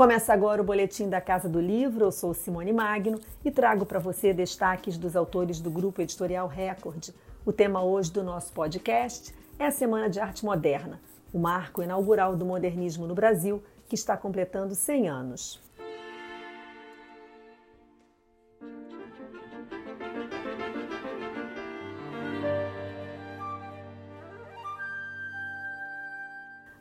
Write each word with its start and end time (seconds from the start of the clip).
Começa 0.00 0.32
agora 0.32 0.62
o 0.62 0.64
boletim 0.64 1.10
da 1.10 1.20
Casa 1.20 1.46
do 1.46 1.60
Livro. 1.60 2.06
Eu 2.06 2.10
sou 2.10 2.32
Simone 2.32 2.72
Magno 2.72 3.20
e 3.44 3.50
trago 3.50 3.84
para 3.84 3.98
você 3.98 4.32
destaques 4.32 4.96
dos 4.96 5.14
autores 5.14 5.60
do 5.60 5.70
grupo 5.70 6.00
editorial 6.00 6.48
Record. 6.48 7.10
O 7.44 7.52
tema 7.52 7.82
hoje 7.82 8.10
do 8.10 8.24
nosso 8.24 8.50
podcast 8.54 9.34
é 9.58 9.66
a 9.66 9.70
Semana 9.70 10.08
de 10.08 10.18
Arte 10.18 10.42
Moderna, 10.42 10.98
o 11.34 11.38
marco 11.38 11.82
inaugural 11.82 12.34
do 12.34 12.46
modernismo 12.46 13.06
no 13.06 13.14
Brasil, 13.14 13.62
que 13.90 13.94
está 13.94 14.16
completando 14.16 14.74
100 14.74 15.06
anos. 15.06 15.60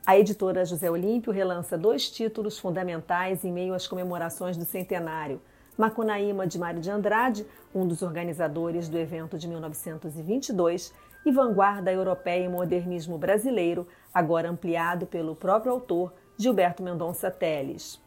A 0.09 0.17
editora 0.17 0.65
José 0.65 0.89
Olímpio 0.89 1.31
relança 1.31 1.77
dois 1.77 2.09
títulos 2.09 2.57
fundamentais 2.57 3.45
em 3.45 3.51
meio 3.51 3.75
às 3.75 3.87
comemorações 3.87 4.57
do 4.57 4.65
centenário. 4.65 5.39
Macunaíma 5.77 6.47
de 6.47 6.57
Mário 6.57 6.81
de 6.81 6.89
Andrade, 6.89 7.45
um 7.75 7.87
dos 7.87 8.01
organizadores 8.01 8.89
do 8.89 8.97
evento 8.97 9.37
de 9.37 9.47
1922, 9.47 10.91
e 11.23 11.31
Vanguarda 11.31 11.91
Europeia 11.91 12.43
e 12.43 12.49
Modernismo 12.49 13.19
Brasileiro, 13.19 13.87
agora 14.11 14.49
ampliado 14.49 15.05
pelo 15.05 15.35
próprio 15.35 15.73
autor, 15.73 16.11
Gilberto 16.35 16.81
Mendonça 16.81 17.29
Teles. 17.29 18.01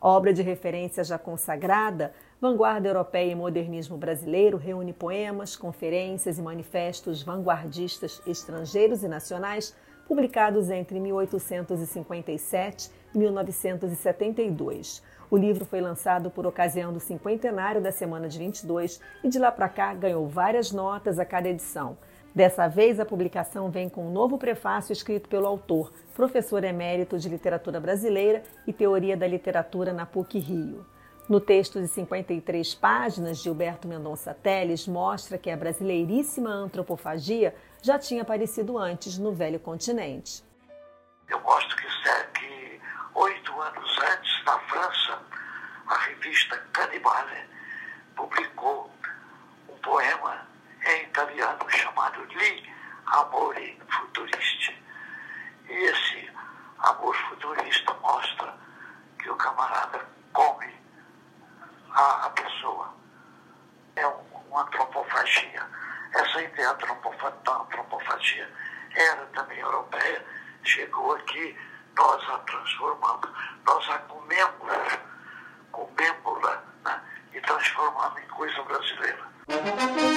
Obra 0.00 0.32
de 0.32 0.42
referência 0.42 1.04
já 1.04 1.16
consagrada, 1.16 2.12
Vanguarda 2.40 2.88
Europeia 2.88 3.30
e 3.30 3.36
Modernismo 3.36 3.96
Brasileiro 3.96 4.56
reúne 4.56 4.92
poemas, 4.92 5.54
conferências 5.54 6.38
e 6.40 6.42
manifestos 6.42 7.22
vanguardistas 7.22 8.20
estrangeiros 8.26 9.04
e 9.04 9.08
nacionais 9.08 9.72
publicados 10.06 10.70
entre 10.70 10.98
1857 11.00 12.90
e 13.14 13.18
1972. 13.18 15.02
O 15.30 15.36
livro 15.36 15.64
foi 15.64 15.80
lançado 15.80 16.30
por 16.30 16.46
ocasião 16.46 16.92
do 16.92 17.00
cinquentenário 17.00 17.80
da 17.80 17.90
Semana 17.90 18.28
de 18.28 18.38
22 18.38 19.00
e 19.24 19.28
de 19.28 19.38
lá 19.38 19.50
para 19.50 19.68
cá 19.68 19.92
ganhou 19.92 20.28
várias 20.28 20.70
notas 20.70 21.18
a 21.18 21.24
cada 21.24 21.48
edição. 21.48 21.98
Dessa 22.34 22.68
vez, 22.68 23.00
a 23.00 23.04
publicação 23.06 23.70
vem 23.70 23.88
com 23.88 24.06
um 24.06 24.12
novo 24.12 24.36
prefácio 24.36 24.92
escrito 24.92 25.28
pelo 25.28 25.46
autor, 25.46 25.90
professor 26.14 26.62
emérito 26.62 27.18
de 27.18 27.28
literatura 27.28 27.80
brasileira 27.80 28.42
e 28.66 28.72
teoria 28.72 29.16
da 29.16 29.26
literatura 29.26 29.92
na 29.92 30.04
PUC 30.04 30.38
Rio. 30.38 30.84
No 31.28 31.40
texto 31.40 31.80
de 31.80 31.88
53 31.88 32.76
páginas, 32.76 33.38
Gilberto 33.38 33.88
Mendonça 33.88 34.32
Teles 34.32 34.86
mostra 34.86 35.36
que 35.36 35.50
a 35.50 35.56
brasileiríssima 35.56 36.50
antropofagia 36.50 37.52
já 37.82 37.98
tinha 37.98 38.22
aparecido 38.22 38.78
antes 38.78 39.18
no 39.18 39.32
velho 39.32 39.58
continente. 39.58 40.44
Eu 41.28 41.40
gosto 41.40 41.74
que, 41.74 41.82
que 42.38 42.80
oito 43.14 43.60
anos 43.60 43.98
antes, 43.98 44.44
na 44.44 44.56
França, 44.60 45.18
a 45.88 45.98
revista 45.98 46.58
Cannibale 46.72 47.44
publicou 48.14 48.88
um 49.68 49.76
poema 49.78 50.46
em 50.86 51.02
italiano 51.06 51.68
chamado 51.68 52.22
Li 52.36 52.72
Amore 53.04 53.76
Futuristi. 53.88 54.80
E 55.68 55.72
esse 55.72 56.30
amor 56.78 57.16
futurista 57.16 57.92
mostra 57.94 58.54
que 59.18 59.28
o 59.28 59.34
camarada 59.34 60.06
come 60.32 60.75
a, 61.96 62.26
a 62.26 62.30
pessoa. 62.30 62.94
É 63.96 64.06
um, 64.06 64.22
uma 64.50 64.62
antropofagia. 64.62 65.62
Essa 66.14 66.42
ideia 66.42 66.72
da 66.74 66.92
antropofagia 67.56 68.48
era 68.94 69.26
também 69.34 69.58
europeia, 69.58 70.24
chegou 70.62 71.14
aqui, 71.14 71.56
nós 71.96 72.30
a 72.30 72.38
transformamos, 72.38 73.30
nós 73.66 73.90
a 73.90 73.98
comemos, 74.00 74.98
comemos-la 75.72 76.62
né, 76.84 77.00
e 77.34 77.40
transformamos 77.40 78.22
em 78.22 78.28
coisa 78.28 78.62
brasileira. 78.62 80.15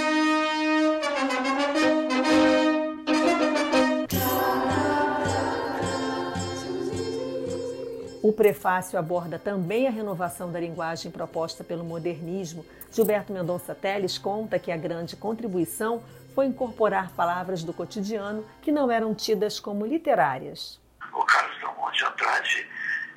Prefácio 8.40 8.98
aborda 8.98 9.38
também 9.38 9.86
a 9.86 9.92
renovação 9.92 10.50
da 10.50 10.62
linguagem 10.62 11.12
proposta 11.12 11.62
pelo 11.62 11.84
modernismo. 11.84 12.66
Gilberto 12.90 13.34
Mendonça 13.34 13.76
Teles 13.76 14.18
conta 14.18 14.58
que 14.58 14.72
a 14.72 14.78
grande 14.78 15.18
contribuição 15.18 16.02
foi 16.34 16.46
incorporar 16.46 17.12
palavras 17.12 17.66
do 17.66 17.74
cotidiano 17.74 18.50
que 18.62 18.72
não 18.72 18.90
eram 18.90 19.14
tidas 19.14 19.60
como 19.60 19.86
literárias. 19.86 20.80
O 21.12 21.26
Carlos 21.26 21.60
Drummond 21.60 21.98
de 21.98 22.06
Andrade 22.06 22.68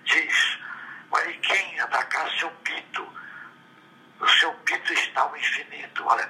diz: 0.07 0.59
Mariquinha, 1.09 1.87
da 1.87 2.03
cá 2.03 2.29
seu 2.41 2.51
pito, 2.65 3.07
o 4.21 4.27
seu 4.27 4.53
pito 4.65 4.93
está 4.93 5.21
ao 5.21 5.37
infinito. 5.37 6.03
Olha, 6.05 6.29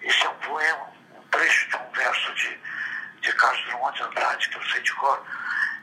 esse 0.00 0.24
é 0.24 0.30
um 0.30 0.34
poema, 0.36 0.86
um 1.14 1.22
trecho 1.28 1.68
de 1.68 1.76
um 1.76 1.90
verso 1.92 2.34
de, 2.36 2.58
de 3.20 3.32
Carlos 3.34 3.62
Drummond 3.66 3.96
de 3.98 4.02
Andrade, 4.02 4.48
que 4.48 4.56
eu 4.56 4.62
sei 4.62 4.80
de 4.80 4.94
cor. 4.94 5.22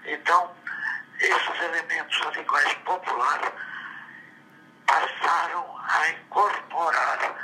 Então, 0.07 0.55
esses 1.19 1.61
elementos 1.61 2.19
da 2.21 2.31
linguagem 2.31 2.79
popular 2.79 3.53
passaram 4.85 5.77
a 5.87 6.09
incorporar 6.09 7.35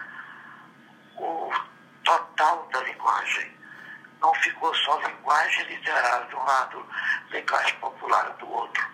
o 1.17 1.51
total 2.03 2.67
da 2.71 2.81
linguagem. 2.81 3.57
Não 4.21 4.33
ficou 4.35 4.73
só 4.75 4.99
linguagem 4.99 5.65
literária 5.65 6.27
de 6.27 6.35
um 6.35 6.43
lado, 6.43 6.87
linguagem 7.31 7.75
popular 7.79 8.29
do 8.33 8.49
outro. 8.49 8.87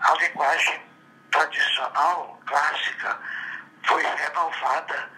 A 0.00 0.14
linguagem 0.14 0.82
tradicional, 1.30 2.40
clássica, 2.46 3.18
foi 3.84 4.02
renovada 4.02 5.10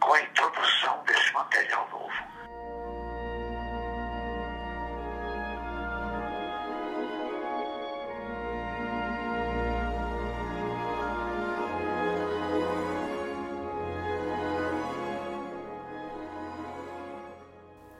com 0.00 0.12
a 0.12 0.20
introdução 0.20 1.02
desse 1.04 1.32
material 1.32 1.88
novo. 1.90 2.33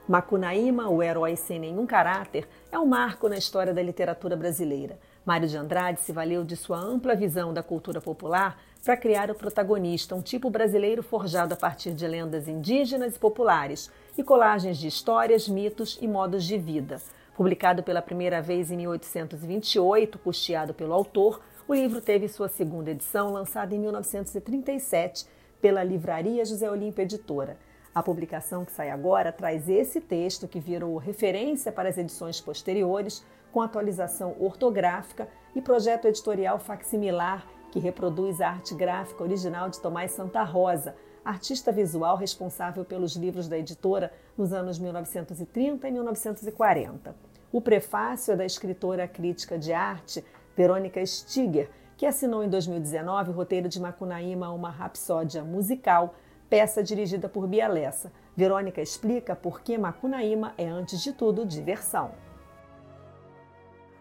Macunaíma, 0.07 0.87
o 0.87 1.01
herói 1.01 1.35
sem 1.35 1.57
nenhum 1.57 1.87
caráter, 1.87 2.47
é 2.71 2.77
um 2.77 2.85
marco 2.85 3.27
na 3.27 3.39
história 3.39 3.73
da 3.73 3.81
literatura 3.81 4.35
brasileira. 4.35 4.99
Mário 5.25 5.47
de 5.47 5.57
Andrade 5.57 5.99
se 5.99 6.11
valeu 6.11 6.43
de 6.43 6.55
sua 6.55 6.77
ampla 6.77 7.15
visão 7.15 7.51
da 7.51 7.63
cultura 7.63 7.99
popular 7.99 8.61
para 8.83 8.95
criar 8.95 9.31
o 9.31 9.35
protagonista, 9.35 10.13
um 10.13 10.21
tipo 10.21 10.47
brasileiro 10.51 11.01
forjado 11.01 11.55
a 11.55 11.57
partir 11.57 11.91
de 11.91 12.07
lendas 12.07 12.47
indígenas 12.47 13.15
e 13.15 13.19
populares 13.19 13.89
e 14.15 14.23
colagens 14.23 14.77
de 14.77 14.87
histórias, 14.87 15.47
mitos 15.47 15.97
e 15.99 16.07
modos 16.07 16.43
de 16.43 16.55
vida. 16.55 17.01
Publicado 17.35 17.81
pela 17.81 17.99
primeira 17.99 18.43
vez 18.43 18.69
em 18.69 18.77
1828, 18.77 20.19
custeado 20.19 20.71
pelo 20.75 20.93
autor, 20.93 21.41
o 21.67 21.73
livro 21.73 21.99
teve 21.99 22.27
sua 22.27 22.47
segunda 22.47 22.91
edição 22.91 23.33
lançada 23.33 23.73
em 23.73 23.79
1937 23.79 25.25
pela 25.59 25.83
Livraria 25.83 26.45
José 26.45 26.69
Olímpio 26.69 27.01
Editora. 27.01 27.57
A 27.95 28.03
publicação 28.03 28.65
que 28.65 28.73
sai 28.73 28.89
agora 28.89 29.31
traz 29.31 29.69
esse 29.69 30.01
texto 30.01 30.49
que 30.49 30.59
virou 30.59 30.97
referência 30.97 31.71
para 31.71 31.87
as 31.87 31.97
edições 31.97 32.41
posteriores, 32.41 33.23
com 33.53 33.61
atualização 33.61 34.35
ortográfica 34.37 35.29
e 35.55 35.61
projeto 35.61 36.05
editorial 36.05 36.59
facsimilar 36.59 37.47
que 37.71 37.79
reproduz 37.79 38.41
a 38.41 38.49
arte 38.49 38.75
gráfica 38.75 39.23
original 39.23 39.69
de 39.69 39.79
Tomás 39.79 40.11
Santa 40.11 40.43
Rosa, 40.43 40.93
artista 41.23 41.71
visual 41.71 42.17
responsável 42.17 42.83
pelos 42.83 43.15
livros 43.15 43.47
da 43.47 43.57
editora 43.57 44.11
nos 44.37 44.51
anos 44.51 44.77
1930 44.77 45.87
e 45.87 45.91
1940. 45.91 47.15
O 47.49 47.61
prefácio 47.61 48.33
é 48.33 48.35
da 48.35 48.45
escritora 48.45 49.07
crítica 49.07 49.57
de 49.57 49.71
arte 49.71 50.21
Verônica 50.53 51.05
Stiger, 51.05 51.69
que 51.95 52.05
assinou 52.05 52.43
em 52.43 52.49
2019 52.49 53.29
o 53.29 53.33
roteiro 53.33 53.69
de 53.69 53.79
Macunaíma, 53.79 54.51
uma 54.51 54.69
rapsódia 54.69 55.45
musical 55.45 56.13
peça 56.49 56.83
dirigida 56.83 57.27
por 57.27 57.47
Bia 57.47 57.67
Lessa. 57.67 58.11
Verônica 58.35 58.81
explica 58.81 59.35
por 59.35 59.61
que 59.61 59.77
Macunaíma 59.77 60.53
é, 60.57 60.67
antes 60.67 61.01
de 61.01 61.13
tudo, 61.13 61.45
diversão. 61.45 62.11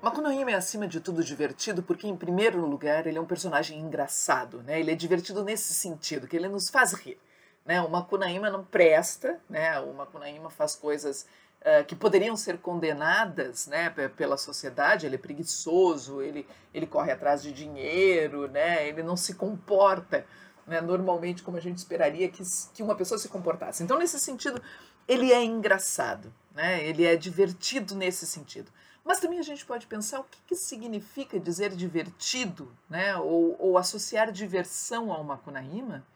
Macunaíma 0.02 0.50
é, 0.50 0.54
acima 0.54 0.86
de 0.86 1.00
tudo, 1.00 1.24
divertido 1.24 1.82
porque, 1.82 2.06
em 2.06 2.16
primeiro 2.16 2.60
lugar, 2.66 3.06
ele 3.06 3.16
é 3.16 3.20
um 3.20 3.26
personagem 3.26 3.80
engraçado. 3.80 4.62
Né? 4.62 4.80
Ele 4.80 4.92
é 4.92 4.94
divertido 4.94 5.42
nesse 5.42 5.72
sentido, 5.72 6.26
que 6.26 6.36
ele 6.36 6.48
nos 6.48 6.68
faz 6.68 6.92
rir. 6.92 7.18
Né? 7.64 7.80
O 7.80 7.88
Macunaíma 7.88 8.50
não 8.50 8.62
presta, 8.62 9.40
né? 9.48 9.80
o 9.80 9.94
Macunaíma 9.94 10.50
faz 10.50 10.74
coisas 10.74 11.26
uh, 11.62 11.84
que 11.86 11.96
poderiam 11.96 12.36
ser 12.36 12.58
condenadas 12.58 13.66
né, 13.66 13.88
pela 14.16 14.36
sociedade. 14.36 15.06
Ele 15.06 15.14
é 15.14 15.18
preguiçoso, 15.18 16.20
ele, 16.20 16.46
ele 16.74 16.86
corre 16.86 17.10
atrás 17.10 17.42
de 17.42 17.50
dinheiro, 17.50 18.46
né? 18.48 18.86
ele 18.86 19.02
não 19.02 19.16
se 19.16 19.34
comporta 19.34 20.26
né, 20.66 20.80
normalmente 20.80 21.42
como 21.42 21.56
a 21.56 21.60
gente 21.60 21.78
esperaria 21.78 22.28
que, 22.28 22.42
que 22.72 22.82
uma 22.82 22.94
pessoa 22.94 23.18
se 23.18 23.28
comportasse. 23.28 23.82
Então, 23.82 23.98
nesse 23.98 24.18
sentido, 24.18 24.62
ele 25.06 25.32
é 25.32 25.42
engraçado. 25.42 26.32
Né? 26.54 26.84
Ele 26.86 27.04
é 27.04 27.16
divertido 27.16 27.94
nesse 27.94 28.26
sentido. 28.26 28.70
Mas 29.04 29.20
também 29.20 29.38
a 29.38 29.42
gente 29.42 29.66
pode 29.66 29.86
pensar 29.86 30.20
o 30.20 30.24
que, 30.24 30.38
que 30.46 30.56
significa 30.56 31.38
dizer 31.38 31.74
divertido, 31.76 32.74
né? 32.88 33.16
ou, 33.16 33.54
ou 33.58 33.76
associar 33.76 34.32
diversão 34.32 35.12
a 35.12 35.20
uma 35.20 35.36
Kunaíma. 35.36 36.06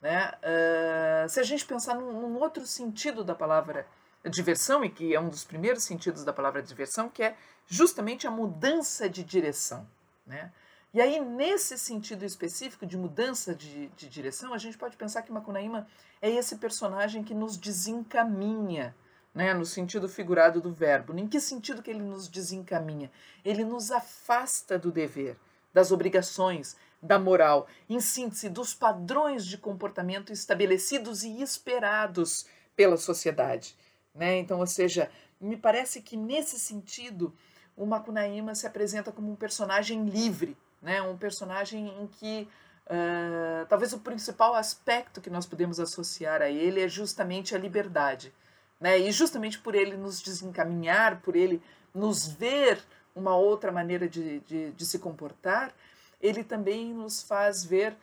Né? 0.00 0.32
Uh, 0.42 1.28
se 1.28 1.38
a 1.38 1.42
gente 1.44 1.64
pensar 1.64 1.94
num, 1.94 2.12
num, 2.12 2.40
outro 2.40 2.66
sentido 2.66 3.22
da 3.22 3.34
palavra 3.34 3.86
diversão, 4.28 4.84
e 4.84 4.90
que 4.90 5.14
é 5.14 5.20
um 5.20 5.28
dos 5.28 5.44
primeiros 5.44 5.84
sentidos 5.84 6.24
da 6.24 6.32
palavra 6.32 6.62
diversão, 6.62 7.08
que 7.08 7.22
é 7.22 7.36
justamente 7.68 8.26
a 8.26 8.30
mudança 8.30 9.08
de 9.08 9.22
direção. 9.22 9.86
Né? 10.26 10.52
E 10.96 11.00
aí, 11.02 11.20
nesse 11.20 11.76
sentido 11.76 12.24
específico 12.24 12.86
de 12.86 12.96
mudança 12.96 13.54
de, 13.54 13.88
de 13.88 14.08
direção, 14.08 14.54
a 14.54 14.56
gente 14.56 14.78
pode 14.78 14.96
pensar 14.96 15.20
que 15.20 15.30
Macunaíma 15.30 15.86
é 16.22 16.30
esse 16.30 16.56
personagem 16.56 17.22
que 17.22 17.34
nos 17.34 17.58
desencaminha 17.58 18.96
né, 19.34 19.52
no 19.52 19.66
sentido 19.66 20.08
figurado 20.08 20.58
do 20.58 20.72
verbo. 20.72 21.14
Em 21.18 21.28
que 21.28 21.38
sentido 21.38 21.82
que 21.82 21.90
ele 21.90 22.02
nos 22.02 22.28
desencaminha? 22.28 23.12
Ele 23.44 23.62
nos 23.62 23.90
afasta 23.90 24.78
do 24.78 24.90
dever, 24.90 25.36
das 25.70 25.92
obrigações, 25.92 26.78
da 27.02 27.18
moral, 27.18 27.66
em 27.90 28.00
síntese, 28.00 28.48
dos 28.48 28.72
padrões 28.72 29.44
de 29.44 29.58
comportamento 29.58 30.32
estabelecidos 30.32 31.24
e 31.24 31.42
esperados 31.42 32.46
pela 32.74 32.96
sociedade. 32.96 33.76
Né? 34.14 34.38
Então, 34.38 34.60
ou 34.60 34.66
seja, 34.66 35.10
me 35.38 35.58
parece 35.58 36.00
que 36.00 36.16
nesse 36.16 36.58
sentido 36.58 37.34
o 37.76 37.84
Macunaíma 37.84 38.54
se 38.54 38.66
apresenta 38.66 39.12
como 39.12 39.30
um 39.30 39.36
personagem 39.36 40.06
livre, 40.06 40.56
né? 40.80 41.02
um 41.02 41.16
personagem 41.16 41.88
em 42.00 42.06
que 42.06 42.48
uh, 42.86 43.66
talvez 43.68 43.92
o 43.92 43.98
principal 43.98 44.54
aspecto 44.54 45.20
que 45.20 45.30
nós 45.30 45.46
podemos 45.46 45.80
associar 45.80 46.42
a 46.42 46.48
ele 46.48 46.80
é 46.80 46.88
justamente 46.88 47.54
a 47.54 47.58
liberdade. 47.58 48.32
Né? 48.80 48.98
E 48.98 49.10
justamente 49.10 49.58
por 49.58 49.74
ele 49.74 49.96
nos 49.96 50.20
desencaminhar, 50.20 51.20
por 51.20 51.34
ele 51.36 51.62
nos 51.94 52.26
ver 52.26 52.82
uma 53.14 53.34
outra 53.34 53.72
maneira 53.72 54.08
de, 54.08 54.40
de, 54.40 54.72
de 54.72 54.86
se 54.86 54.98
comportar, 54.98 55.72
ele 56.20 56.44
também 56.44 56.92
nos 56.92 57.22
faz 57.22 57.64
ver 57.64 57.96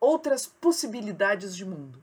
outras 0.00 0.46
possibilidades 0.46 1.56
de 1.56 1.64
mundo. 1.64 2.02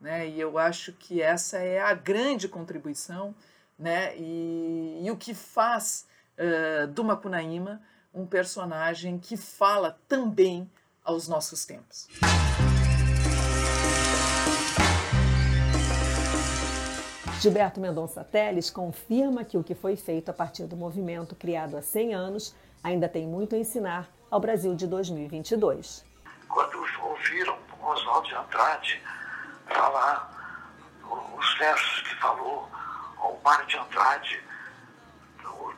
Né? 0.00 0.28
E 0.28 0.40
eu 0.40 0.58
acho 0.58 0.92
que 0.92 1.20
essa 1.20 1.58
é 1.58 1.80
a 1.80 1.94
grande 1.94 2.48
contribuição 2.48 3.34
né? 3.78 4.16
e, 4.16 5.00
e 5.04 5.10
o 5.10 5.16
que 5.16 5.34
faz 5.34 6.06
uh, 6.38 6.86
do 6.88 7.04
Macunaíma 7.04 7.80
um 8.14 8.26
personagem 8.26 9.18
que 9.18 9.36
fala 9.36 9.98
também 10.06 10.70
aos 11.04 11.28
nossos 11.28 11.64
tempos. 11.64 12.08
Gilberto 17.40 17.80
Mendonça 17.80 18.22
Teles 18.22 18.70
confirma 18.70 19.44
que 19.44 19.58
o 19.58 19.64
que 19.64 19.74
foi 19.74 19.96
feito 19.96 20.28
a 20.28 20.32
partir 20.32 20.64
do 20.66 20.76
movimento 20.76 21.34
criado 21.34 21.76
há 21.76 21.82
100 21.82 22.14
anos 22.14 22.54
ainda 22.84 23.08
tem 23.08 23.26
muito 23.26 23.56
a 23.56 23.58
ensinar 23.58 24.08
ao 24.30 24.38
Brasil 24.38 24.76
de 24.76 24.86
2022. 24.86 26.04
Quando 26.48 26.78
ouviram 27.02 27.58
Oswaldo 27.82 28.28
de 28.28 28.34
Andrade 28.34 29.02
falar 29.66 30.30
os 31.36 31.58
versos 31.58 32.00
que 32.02 32.14
falou 32.16 32.68
o 33.18 33.36
Mário 33.44 33.66
de 33.66 33.76
Andrade, 33.76 34.40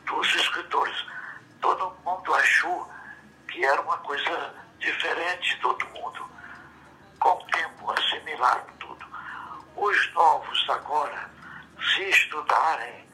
dos 0.07 0.35
escritores, 0.35 1.07
todo 1.65 1.97
mundo 2.05 2.35
achou 2.35 2.91
que 3.49 3.65
era 3.65 3.81
uma 3.81 3.97
coisa 3.99 4.55
diferente 4.79 5.55
de 5.55 5.63
todo 5.63 5.87
mundo. 5.87 6.31
Com 7.19 7.31
o 7.31 7.47
tempo 7.47 7.91
assimilaram 7.91 8.67
tudo. 8.79 9.07
Os 9.75 10.13
novos 10.13 10.69
agora 10.69 11.31
se 11.81 12.03
estudarem, 12.03 13.09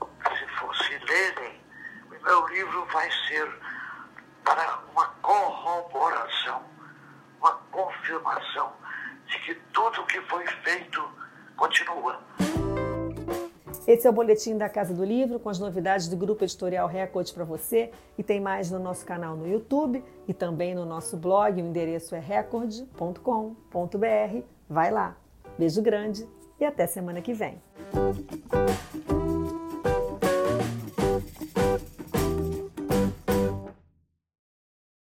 se 0.00 0.46
fosse 0.58 0.96
lerem, 0.96 1.60
o 2.06 2.24
meu 2.24 2.46
livro 2.46 2.86
vai 2.86 3.10
ser 3.28 3.60
para 4.42 4.78
uma 4.90 5.06
corroboração, 5.20 6.64
uma 7.38 7.52
confirmação 7.70 8.72
de 9.26 9.38
que 9.40 9.54
tudo 9.74 10.06
que 10.06 10.22
foi 10.22 10.46
feito 10.46 11.06
continua. 11.54 12.18
Esse 13.86 14.06
é 14.06 14.10
o 14.10 14.14
boletim 14.14 14.56
da 14.56 14.66
Casa 14.66 14.94
do 14.94 15.04
Livro 15.04 15.38
com 15.38 15.50
as 15.50 15.58
novidades 15.58 16.08
do 16.08 16.16
Grupo 16.16 16.42
Editorial 16.42 16.88
Record 16.88 17.30
para 17.34 17.44
você 17.44 17.90
e 18.16 18.22
tem 18.22 18.40
mais 18.40 18.70
no 18.70 18.78
nosso 18.78 19.04
canal 19.04 19.36
no 19.36 19.46
YouTube 19.46 20.02
e 20.26 20.32
também 20.32 20.74
no 20.74 20.86
nosso 20.86 21.18
blog. 21.18 21.60
O 21.60 21.66
endereço 21.66 22.14
é 22.14 22.18
record.com.br. 22.18 24.42
Vai 24.68 24.90
lá. 24.90 25.18
Beijo 25.58 25.82
grande 25.82 26.26
e 26.58 26.64
até 26.64 26.86
semana 26.86 27.20
que 27.20 27.34
vem. 27.34 27.60